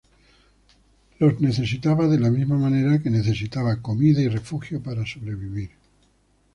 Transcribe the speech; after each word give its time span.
Los 1.19 1.39
necesitaba 1.39 2.07
de 2.07 2.19
la 2.19 2.31
misma 2.31 2.57
manera 2.57 2.99
que 3.03 3.11
necesitaba 3.11 3.83
comida 3.83 4.19
y 4.19 4.29
refugio 4.29 4.81
para 4.81 5.05
sobrevivir. 5.05 5.69